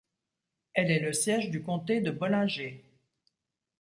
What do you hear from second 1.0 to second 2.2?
siège du comté de